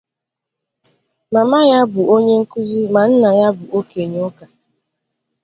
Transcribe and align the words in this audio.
Mama 1.33 1.59
ya 1.71 1.79
bụ 1.91 2.01
onye 2.15 2.35
nkuzi, 2.41 2.81
ma 2.93 3.03
nna 3.09 3.29
ya 3.39 3.49
bụ 3.57 3.65
okenye 3.79 4.19
ụka. 4.29 4.45